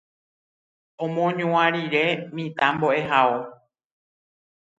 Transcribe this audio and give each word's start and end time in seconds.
omohu'ã 1.03 1.65
rire 1.73 2.05
mitãmbo'ehao 2.35 3.33